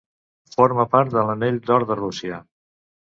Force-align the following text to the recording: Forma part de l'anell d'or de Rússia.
Forma 0.53 0.85
part 0.95 1.13
de 1.17 1.25
l'anell 1.27 1.59
d'or 1.67 1.85
de 1.93 1.99
Rússia. 2.01 2.41